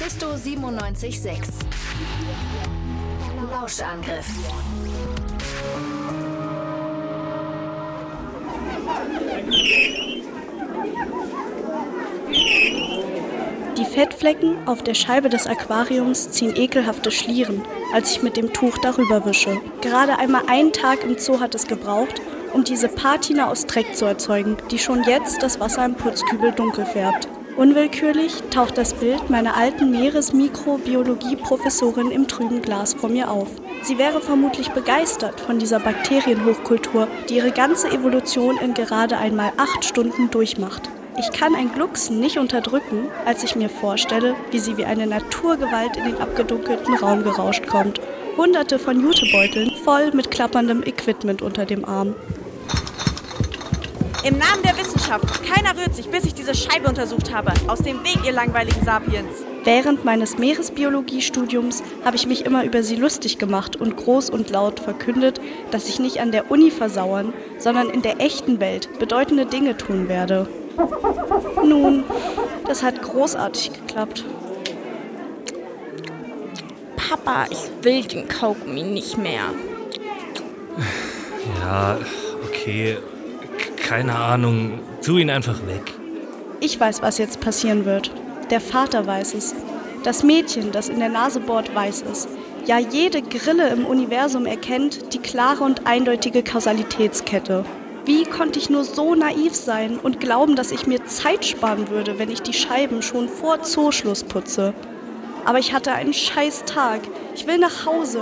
[0.00, 1.48] Mephisto 97.6
[3.50, 4.26] Lauschangriff.
[13.76, 17.62] Die Fettflecken auf der Scheibe des Aquariums ziehen ekelhafte Schlieren,
[17.92, 19.60] als ich mit dem Tuch darüber wische.
[19.80, 22.22] Gerade einmal einen Tag im Zoo hat es gebraucht,
[22.52, 26.86] um diese Patina aus Dreck zu erzeugen, die schon jetzt das Wasser im Putzkübel dunkel
[26.86, 27.28] färbt.
[27.58, 33.48] Unwillkürlich taucht das Bild meiner alten Meeresmikrobiologie-Professorin im trüben Glas vor mir auf.
[33.82, 39.84] Sie wäre vermutlich begeistert von dieser Bakterienhochkultur, die ihre ganze Evolution in gerade einmal acht
[39.84, 40.88] Stunden durchmacht.
[41.18, 45.96] Ich kann ein Glucksen nicht unterdrücken, als ich mir vorstelle, wie sie wie eine Naturgewalt
[45.96, 48.00] in den abgedunkelten Raum gerauscht kommt.
[48.36, 52.14] Hunderte von Jutebeuteln voll mit klapperndem Equipment unter dem Arm.
[54.24, 57.52] Im Namen der Wissenschaft, keiner rührt sich, bis ich diese Scheibe untersucht habe.
[57.68, 59.44] Aus dem Weg, ihr langweiligen Sapiens.
[59.62, 64.80] Während meines Meeresbiologiestudiums habe ich mich immer über sie lustig gemacht und groß und laut
[64.80, 69.76] verkündet, dass ich nicht an der Uni versauern, sondern in der echten Welt bedeutende Dinge
[69.76, 70.48] tun werde.
[71.64, 72.02] Nun,
[72.66, 74.24] das hat großartig geklappt.
[76.96, 79.42] Papa, ich will den Kaugummi nicht mehr.
[81.62, 81.98] Ja,
[82.48, 82.96] okay
[83.88, 84.80] keine Ahnung.
[85.02, 85.94] Tu ihn einfach weg.
[86.60, 88.10] Ich weiß, was jetzt passieren wird.
[88.50, 89.54] Der Vater weiß es.
[90.04, 92.28] Das Mädchen, das in der Nase bohrt, weiß es.
[92.66, 97.64] Ja, jede Grille im Universum erkennt die klare und eindeutige Kausalitätskette.
[98.04, 102.18] Wie konnte ich nur so naiv sein und glauben, dass ich mir Zeit sparen würde,
[102.18, 104.74] wenn ich die Scheiben schon vor Zooschluss putze?
[105.46, 107.00] Aber ich hatte einen scheiß Tag.
[107.34, 108.20] Ich will nach Hause.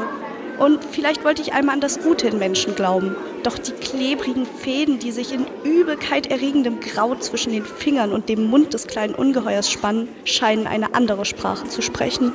[0.58, 3.14] Und vielleicht wollte ich einmal an das Gute in Menschen glauben.
[3.42, 8.46] Doch die klebrigen Fäden, die sich in Übelkeit erregendem Grau zwischen den Fingern und dem
[8.46, 12.32] Mund des kleinen Ungeheuers spannen, scheinen eine andere Sprache zu sprechen.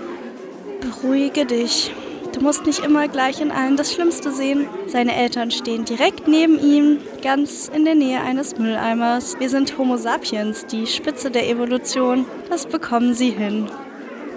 [0.81, 1.91] Beruhige dich.
[2.33, 4.67] Du musst nicht immer gleich in allen das Schlimmste sehen.
[4.87, 9.37] Seine Eltern stehen direkt neben ihm, ganz in der Nähe eines Mülleimers.
[9.39, 12.25] Wir sind Homo sapiens, die Spitze der Evolution.
[12.49, 13.69] Das bekommen sie hin.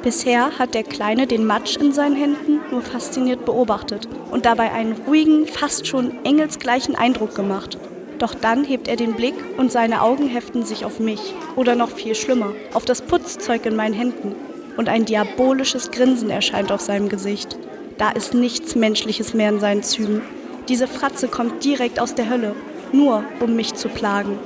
[0.04, 4.92] Bisher hat der Kleine den Matsch in seinen Händen nur fasziniert beobachtet und dabei einen
[4.92, 7.78] ruhigen, fast schon engelsgleichen Eindruck gemacht.
[8.18, 11.88] Doch dann hebt er den Blick und seine Augen heften sich auf mich oder noch
[11.88, 14.34] viel schlimmer, auf das Putzzeug in meinen Händen
[14.76, 17.56] und ein diabolisches Grinsen erscheint auf seinem Gesicht.
[17.96, 20.20] Da ist nichts Menschliches mehr in seinen Zügen.
[20.68, 22.54] Diese Fratze kommt direkt aus der Hölle,
[22.92, 24.38] nur um mich zu plagen.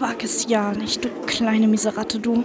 [0.00, 2.42] Wag es ja nicht, du kleine Miseratte, du.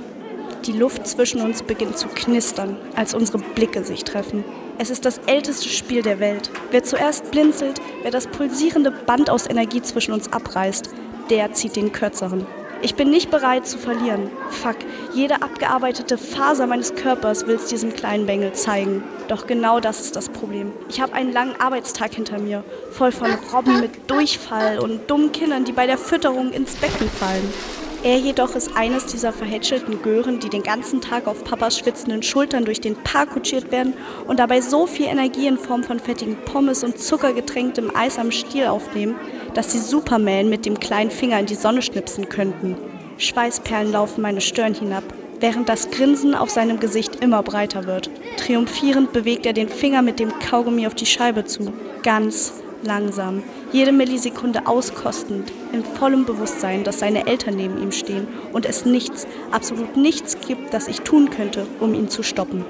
[0.66, 4.44] Die Luft zwischen uns beginnt zu knistern, als unsere Blicke sich treffen.
[4.78, 6.52] Es ist das älteste Spiel der Welt.
[6.72, 10.90] Wer zuerst blinzelt, wer das pulsierende Band aus Energie zwischen uns abreißt,
[11.30, 12.46] der zieht den kürzeren.
[12.82, 14.30] Ich bin nicht bereit zu verlieren.
[14.50, 14.78] Fuck,
[15.14, 19.04] jede abgearbeitete Faser meines Körpers will es diesem kleinen Bengel zeigen.
[19.28, 20.72] Doch genau das ist das Problem.
[20.88, 25.66] Ich habe einen langen Arbeitstag hinter mir, voll von Robben mit Durchfall und dummen Kindern,
[25.66, 27.54] die bei der Fütterung ins Becken fallen.
[28.02, 32.64] Er jedoch ist eines dieser verhätschelten Gören, die den ganzen Tag auf Papas schwitzenden Schultern
[32.64, 33.94] durch den Park kutschiert werden
[34.26, 38.68] und dabei so viel Energie in Form von fettigen Pommes und zuckergetränktem Eis am Stiel
[38.68, 39.16] aufnehmen,
[39.54, 42.78] dass sie Superman mit dem kleinen Finger in die Sonne schnipsen könnten.
[43.18, 45.04] Schweißperlen laufen meine Stirn hinab,
[45.42, 48.10] während das Grinsen auf seinem Gesicht immer breiter wird.
[48.38, 51.74] Triumphierend bewegt er den Finger mit dem Kaugummi auf die Scheibe zu.
[52.04, 52.54] Ganz
[52.84, 58.86] langsam, jede Millisekunde auskostend, in vollem Bewusstsein, dass seine Eltern neben ihm stehen und es
[58.86, 62.66] nichts, absolut nichts gibt, das ich tun könnte, um ihn zu stoppen.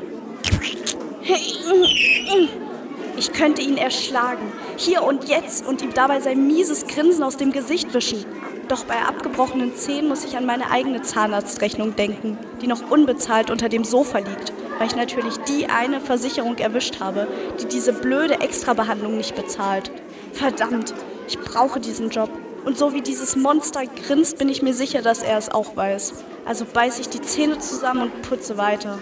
[3.18, 7.52] Ich könnte ihn erschlagen, hier und jetzt, und ihm dabei sein mieses Grinsen aus dem
[7.52, 8.24] Gesicht wischen.
[8.69, 13.68] Doch bei abgebrochenen Zähnen muss ich an meine eigene Zahnarztrechnung denken, die noch unbezahlt unter
[13.68, 17.28] dem Sofa liegt, weil ich natürlich die eine Versicherung erwischt habe,
[17.62, 19.91] die diese blöde Extrabehandlung nicht bezahlt.
[20.34, 20.94] Verdammt,
[21.28, 22.29] ich brauche diesen Job.
[22.66, 26.23] Und so wie dieses Monster grinst, bin ich mir sicher, dass er es auch weiß.
[26.45, 29.00] Also beiße ich die Zähne zusammen und putze weiter.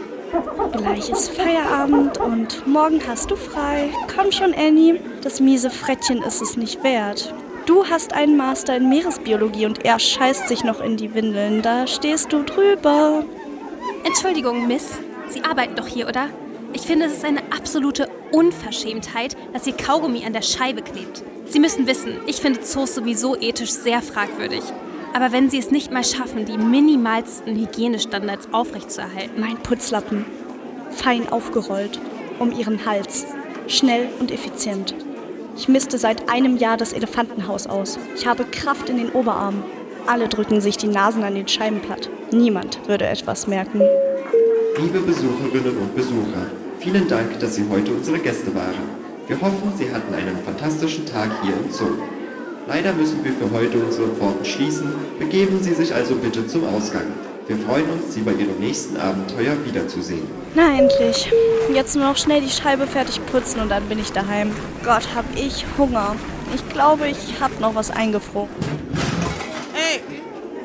[0.73, 3.89] Gleich ist Feierabend und morgen hast du frei.
[4.13, 4.99] Komm schon, Annie.
[5.21, 7.33] Das miese Frettchen ist es nicht wert.
[7.65, 11.61] Du hast einen Master in Meeresbiologie und er scheißt sich noch in die Windeln.
[11.61, 13.23] Da stehst du drüber.
[14.03, 14.99] Entschuldigung, Miss.
[15.29, 16.29] Sie arbeiten doch hier, oder?
[16.73, 21.23] Ich finde, es ist eine absolute Unverschämtheit, dass Ihr Kaugummi an der Scheibe klebt.
[21.45, 24.61] Sie müssen wissen, ich finde Zoos sowieso ethisch sehr fragwürdig.
[25.13, 29.39] Aber wenn Sie es nicht mal schaffen, die minimalsten Hygienestandards aufrechtzuerhalten.
[29.39, 30.25] Mein Putzlappen.
[30.91, 31.99] Fein aufgerollt.
[32.39, 33.25] Um Ihren Hals.
[33.67, 34.93] Schnell und effizient.
[35.57, 37.97] Ich misste seit einem Jahr das Elefantenhaus aus.
[38.15, 39.63] Ich habe Kraft in den Oberarmen.
[40.05, 42.09] Alle drücken sich die Nasen an den Scheiben platt.
[42.31, 43.81] Niemand würde etwas merken.
[44.79, 48.75] Liebe Besucherinnen und Besucher, vielen Dank, dass Sie heute unsere Gäste waren.
[49.27, 51.97] Wir hoffen, Sie hatten einen fantastischen Tag hier im Zoo.
[52.67, 57.07] Leider müssen wir für heute unsere Pforten schließen, begeben Sie sich also bitte zum Ausgang.
[57.47, 60.27] Wir freuen uns, Sie bei Ihrem nächsten Abenteuer wiederzusehen.
[60.53, 61.31] Na endlich.
[61.73, 64.51] Jetzt nur noch schnell die Scheibe fertig putzen und dann bin ich daheim.
[64.83, 66.15] Gott, hab ich Hunger.
[66.53, 68.49] Ich glaube, ich hab noch was eingefroren.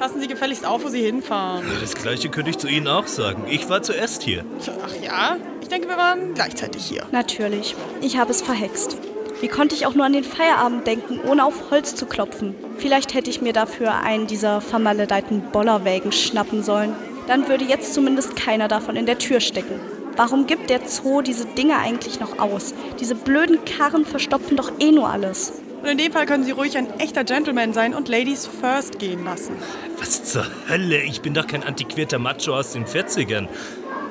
[0.02, 1.64] Passen Sie gefälligst auf, wo Sie hinfahren.
[1.80, 3.44] Das gleiche könnte ich zu Ihnen auch sagen.
[3.48, 4.44] Ich war zuerst hier.
[4.84, 5.36] Ach ja?
[5.60, 7.06] Ich denke, wir waren gleichzeitig hier.
[7.12, 7.76] Natürlich.
[8.00, 8.96] Ich habe es verhext.
[9.40, 12.56] Wie konnte ich auch nur an den Feierabend denken, ohne auf Holz zu klopfen?
[12.78, 16.96] Vielleicht hätte ich mir dafür einen dieser vermaledeiten Bollerwägen schnappen sollen.
[17.28, 19.78] Dann würde jetzt zumindest keiner davon in der Tür stecken.
[20.16, 22.74] Warum gibt der Zoo diese Dinge eigentlich noch aus?
[22.98, 25.61] Diese blöden Karren verstopfen doch eh nur alles.
[25.82, 29.24] Und in dem Fall können Sie ruhig ein echter Gentleman sein und Ladies first gehen
[29.24, 29.56] lassen.
[29.98, 31.02] Was zur Hölle?
[31.02, 33.48] Ich bin doch kein antiquierter Macho aus den 40ern.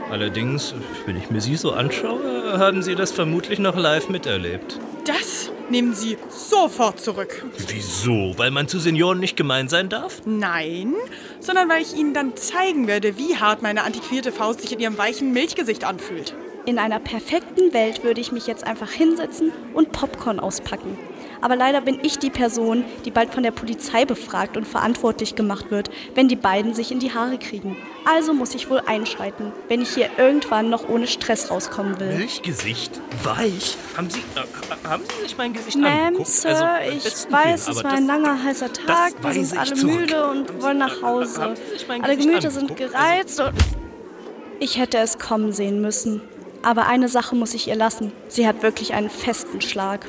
[0.10, 0.76] Allerdings,
[1.06, 4.78] wenn ich mir Sie so anschaue, haben Sie das vermutlich noch live miterlebt.
[5.06, 7.46] Das nehmen Sie sofort zurück.
[7.70, 8.34] Wieso?
[8.38, 10.22] Weil man zu Senioren nicht gemein sein darf?
[10.26, 10.94] Nein,
[11.40, 14.98] sondern weil ich Ihnen dann zeigen werde, wie hart meine antiquierte Faust sich in Ihrem
[14.98, 16.36] weichen Milchgesicht anfühlt.
[16.66, 20.98] In einer perfekten Welt würde ich mich jetzt einfach hinsetzen und Popcorn auspacken.
[21.42, 25.72] Aber leider bin ich die Person, die bald von der Polizei befragt und verantwortlich gemacht
[25.72, 27.76] wird, wenn die beiden sich in die Haare kriegen.
[28.06, 32.16] Also muss ich wohl einschreiten, wenn ich hier irgendwann noch ohne Stress rauskommen will.
[32.18, 33.00] Milchgesicht?
[33.24, 33.78] Weich?
[33.98, 36.30] Haben Sie, äh, haben Sie sich mein Gesicht Ma'am, angeguckt?
[36.30, 39.14] Sir, Also, ich weiß, es war ein langer, heißer Tag.
[39.22, 40.00] Wir sind alle zurück.
[40.00, 41.56] müde und wollen nach Hause.
[42.02, 42.92] Alle Gemüter sind angeguckt?
[42.94, 43.54] gereizt und...
[44.60, 46.22] Ich hätte es kommen sehen müssen.
[46.62, 48.12] Aber eine Sache muss ich ihr lassen.
[48.28, 50.06] Sie hat wirklich einen festen Schlag.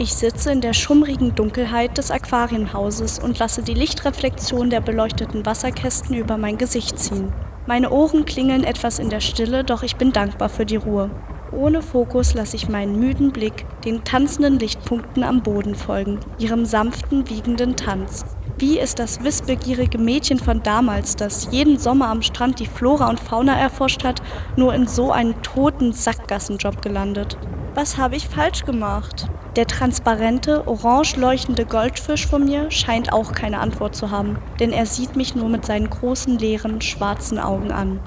[0.00, 6.14] Ich sitze in der schummrigen Dunkelheit des Aquarienhauses und lasse die Lichtreflexion der beleuchteten Wasserkästen
[6.14, 7.32] über mein Gesicht ziehen.
[7.66, 11.10] Meine Ohren klingeln etwas in der Stille, doch ich bin dankbar für die Ruhe.
[11.50, 17.28] Ohne Fokus lasse ich meinen müden Blick den tanzenden Lichtpunkten am Boden folgen, ihrem sanften,
[17.28, 18.24] wiegenden Tanz.
[18.56, 23.18] Wie ist das wissbegierige Mädchen von damals, das jeden Sommer am Strand die Flora und
[23.18, 24.22] Fauna erforscht hat,
[24.54, 27.36] nur in so einen toten Sackgassenjob gelandet?
[27.80, 29.28] Was habe ich falsch gemacht?
[29.54, 34.84] Der transparente, orange leuchtende Goldfisch von mir scheint auch keine Antwort zu haben, denn er
[34.84, 38.00] sieht mich nur mit seinen großen, leeren, schwarzen Augen an.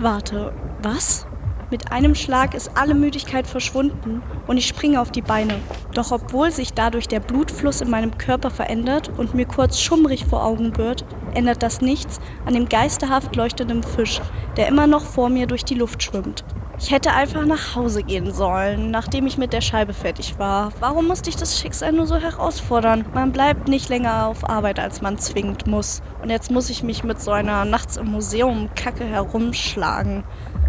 [0.00, 1.24] Warte, was?
[1.70, 5.60] Mit einem Schlag ist alle Müdigkeit verschwunden und ich springe auf die Beine.
[5.94, 10.44] Doch obwohl sich dadurch der Blutfluss in meinem Körper verändert und mir kurz schummrig vor
[10.44, 14.20] Augen wird, ändert das nichts an dem geisterhaft leuchtenden Fisch,
[14.56, 16.42] der immer noch vor mir durch die Luft schwimmt.
[16.78, 20.72] Ich hätte einfach nach Hause gehen sollen, nachdem ich mit der Scheibe fertig war.
[20.78, 23.06] Warum musste ich das Schicksal nur so herausfordern?
[23.14, 26.02] Man bleibt nicht länger auf Arbeit, als man zwingend muss.
[26.22, 30.24] Und jetzt muss ich mich mit so einer nachts im Museum Kacke herumschlagen.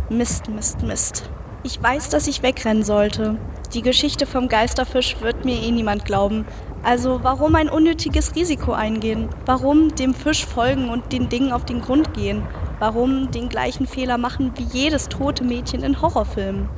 [0.10, 1.30] Mist, Mist, Mist.
[1.64, 3.36] Ich weiß, dass ich wegrennen sollte.
[3.74, 6.46] Die Geschichte vom Geisterfisch wird mir eh niemand glauben.
[6.84, 9.28] Also warum ein unnötiges Risiko eingehen?
[9.46, 12.44] Warum dem Fisch folgen und den Dingen auf den Grund gehen?
[12.80, 16.70] Warum den gleichen Fehler machen wie jedes tote Mädchen in Horrorfilmen?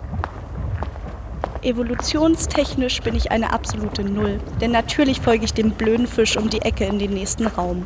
[1.62, 6.62] Evolutionstechnisch bin ich eine absolute Null, denn natürlich folge ich dem blöden Fisch um die
[6.62, 7.86] Ecke in den nächsten Raum.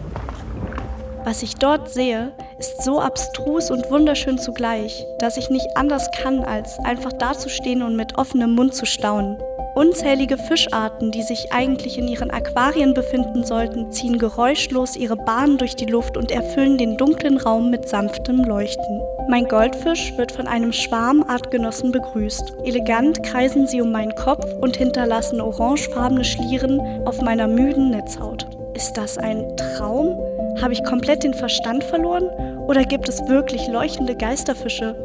[1.26, 6.44] Was ich dort sehe, ist so abstrus und wunderschön zugleich, dass ich nicht anders kann,
[6.44, 9.38] als einfach dazustehen und mit offenem Mund zu staunen.
[9.76, 15.76] Unzählige Fischarten, die sich eigentlich in ihren Aquarien befinden sollten, ziehen geräuschlos ihre Bahnen durch
[15.76, 19.02] die Luft und erfüllen den dunklen Raum mit sanftem Leuchten.
[19.30, 22.54] Mein Goldfisch wird von einem Schwarm Artgenossen begrüßt.
[22.66, 28.46] Elegant kreisen sie um meinen Kopf und hinterlassen orangefarbene Schlieren auf meiner müden Netzhaut.
[28.76, 30.20] Ist das ein Traum?
[30.62, 32.30] Habe ich komplett den Verstand verloren?
[32.68, 34.96] Oder gibt es wirklich leuchtende Geisterfische?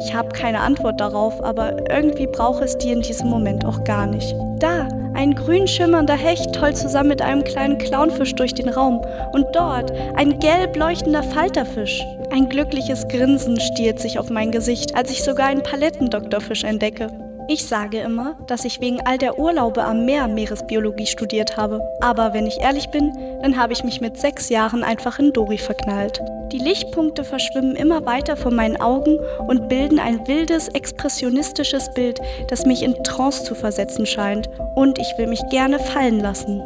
[0.00, 4.06] Ich habe keine Antwort darauf, aber irgendwie brauche es die in diesem Moment auch gar
[4.06, 4.34] nicht.
[4.58, 9.00] Da, ein grün schimmernder Hecht tollt zusammen mit einem kleinen Clownfisch durch den Raum.
[9.32, 12.02] Und dort ein gelb leuchtender Falterfisch.
[12.32, 17.06] Ein glückliches Grinsen stiert sich auf mein Gesicht, als ich sogar einen Palettendoktorfisch entdecke.
[17.46, 21.80] Ich sage immer, dass ich wegen all der Urlaube am Meer Meeresbiologie studiert habe.
[22.00, 25.58] Aber wenn ich ehrlich bin, dann habe ich mich mit sechs Jahren einfach in Dori
[25.58, 26.20] verknallt.
[26.52, 32.66] Die Lichtpunkte verschwimmen immer weiter vor meinen Augen und bilden ein wildes, expressionistisches Bild, das
[32.66, 34.48] mich in Trance zu versetzen scheint.
[34.76, 36.62] Und ich will mich gerne fallen lassen.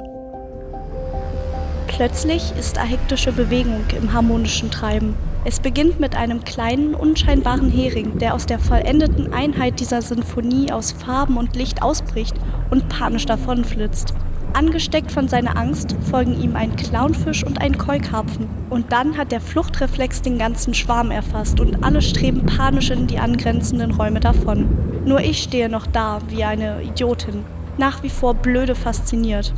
[1.87, 5.17] Plötzlich ist hektische Bewegung im harmonischen Treiben.
[5.45, 10.93] Es beginnt mit einem kleinen, unscheinbaren Hering, der aus der vollendeten Einheit dieser Sinfonie aus
[10.93, 12.35] Farben und Licht ausbricht
[12.71, 14.15] und panisch davonflitzt.
[14.55, 18.49] Angesteckt von seiner Angst folgen ihm ein Clownfisch und ein Keukarpfen.
[18.71, 23.19] Und dann hat der Fluchtreflex den ganzen Schwarm erfasst und alle streben panisch in die
[23.19, 24.69] angrenzenden Räume davon.
[25.05, 27.45] Nur ich stehe noch da wie eine Idiotin,
[27.77, 29.55] nach wie vor blöde fasziniert.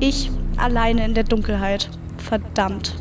[0.00, 1.88] Ich alleine in der Dunkelheit.
[2.18, 2.94] Verdammt.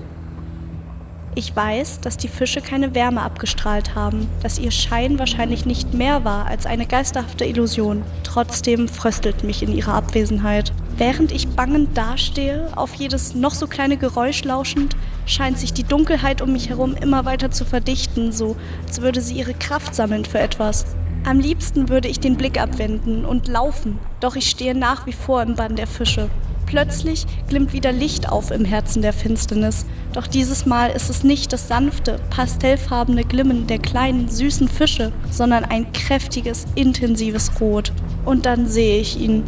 [1.34, 6.26] Ich weiß, dass die Fische keine Wärme abgestrahlt haben, dass ihr Schein wahrscheinlich nicht mehr
[6.26, 8.04] war als eine geisterhafte Illusion.
[8.24, 10.74] Trotzdem fröstelt mich in ihrer Abwesenheit.
[10.98, 14.96] Während ich bangend dastehe, auf jedes noch so kleine Geräusch lauschend,
[15.26, 18.56] scheint sich die Dunkelheit um mich herum immer weiter zu verdichten, so
[18.86, 20.86] als würde sie ihre Kraft sammeln für etwas.
[21.24, 25.42] Am liebsten würde ich den Blick abwenden und laufen, doch ich stehe nach wie vor
[25.42, 26.30] im Bann der Fische.
[26.66, 29.86] Plötzlich glimmt wieder Licht auf im Herzen der Finsternis.
[30.14, 35.66] Doch dieses Mal ist es nicht das sanfte, pastellfarbene Glimmen der kleinen, süßen Fische, sondern
[35.66, 37.92] ein kräftiges, intensives Rot.
[38.24, 39.44] Und dann sehe ich ihn,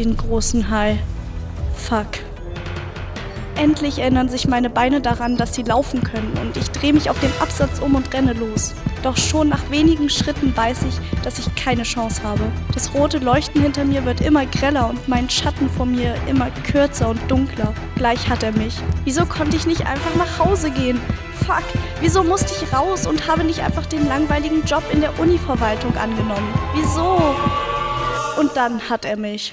[0.00, 0.98] den großen Hai.
[1.76, 2.06] Fuck.
[3.56, 7.20] Endlich erinnern sich meine Beine daran, dass sie laufen können und ich drehe mich auf
[7.20, 8.72] den Absatz um und renne los.
[9.02, 12.40] Doch schon nach wenigen Schritten weiß ich, dass ich keine Chance habe.
[12.72, 17.10] Das rote Leuchten hinter mir wird immer greller und mein Schatten vor mir immer kürzer
[17.10, 17.74] und dunkler.
[17.96, 18.76] Gleich hat er mich.
[19.04, 20.98] Wieso konnte ich nicht einfach nach Hause gehen?
[21.46, 21.64] Fuck,
[22.00, 26.48] wieso musste ich raus und habe nicht einfach den langweiligen Job in der Univerwaltung angenommen?
[26.74, 27.34] Wieso?
[28.40, 29.52] Und dann hat er mich.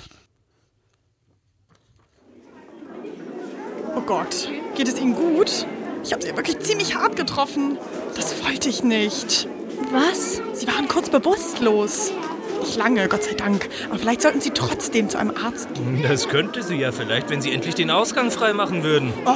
[4.07, 5.67] Gott, geht es Ihnen gut?
[6.01, 7.77] Ich habe Sie wirklich ziemlich hart getroffen.
[8.15, 9.49] Das wollte ich nicht.
[9.91, 10.41] Was?
[10.53, 12.13] Sie waren kurz bewusstlos.
[12.61, 13.67] Nicht lange, Gott sei Dank.
[13.89, 16.03] Aber vielleicht sollten Sie trotzdem zu einem Arzt gehen.
[16.03, 19.11] Das könnte sie ja vielleicht, wenn sie endlich den Ausgang freimachen würden.
[19.25, 19.33] Oh,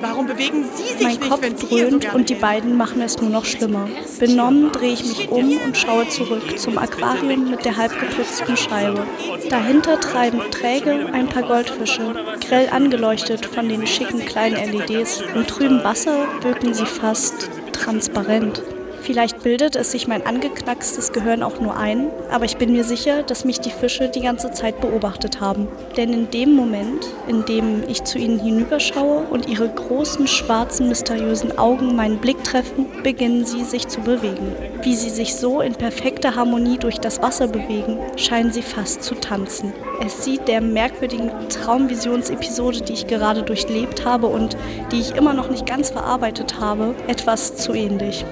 [0.00, 2.76] warum bewegen Sie sich Mein nicht, Kopf wenn Sie so dröhnt gerne und die beiden
[2.76, 3.88] machen es nur noch schlimmer.
[4.18, 9.06] Benommen drehe ich mich um und schaue zurück zum Aquarium mit der halbgeputzten Scheibe.
[9.48, 12.14] Dahinter treiben träge ein paar Goldfische,
[12.46, 15.22] grell angeleuchtet von den schicken kleinen LEDs.
[15.34, 18.62] Im trüben Wasser wirken sie fast transparent.
[19.02, 23.22] Vielleicht bildet es sich mein angeknackstes Gehirn auch nur ein, aber ich bin mir sicher,
[23.22, 25.68] dass mich die Fische die ganze Zeit beobachtet haben.
[25.96, 31.58] Denn in dem Moment, in dem ich zu ihnen hinüberschaue und ihre großen, schwarzen, mysteriösen
[31.58, 34.54] Augen meinen Blick treffen, beginnen sie sich zu bewegen.
[34.82, 39.14] Wie sie sich so in perfekter Harmonie durch das Wasser bewegen, scheinen sie fast zu
[39.14, 39.72] tanzen.
[40.04, 44.56] Es sieht der merkwürdigen Traumvisionsepisode, die ich gerade durchlebt habe und
[44.92, 48.24] die ich immer noch nicht ganz verarbeitet habe, etwas zu ähnlich.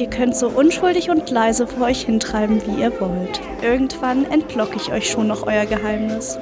[0.00, 3.38] Ihr könnt so unschuldig und leise vor euch hintreiben, wie ihr wollt.
[3.60, 6.38] Irgendwann entlocke ich euch schon noch euer Geheimnis.